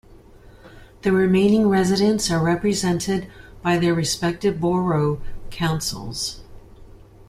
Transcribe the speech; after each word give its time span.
The 1.03 1.11
remaining 1.11 1.69
residents 1.69 2.31
are 2.31 2.43
represented 2.43 3.27
by 3.61 3.77
their 3.77 3.93
respective 3.93 4.59
borough 4.59 5.21
councils. 5.51 6.41